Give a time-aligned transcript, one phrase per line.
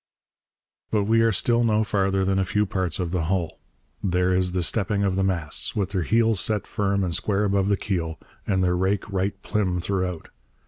[0.89, 3.59] But we are still no farther than a few parts of the hull.
[4.03, 7.69] There is the stepping of the masts, with their heels set firm and square above
[7.69, 10.29] the keel, and their rake 'right plim' throughout.